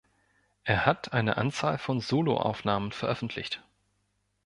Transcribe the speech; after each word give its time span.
Er 0.63 0.87
hat 0.87 1.13
eine 1.13 1.37
Anzahl 1.37 1.77
von 1.77 2.01
Solo-Aufnahmen 2.01 2.91
veröffentlicht. 2.91 3.61